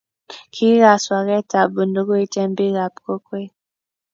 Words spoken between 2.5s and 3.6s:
bikap kokwet